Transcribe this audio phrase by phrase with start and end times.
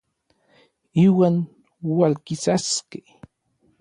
[1.05, 1.35] Iuan
[1.93, 3.05] ualkisaskej.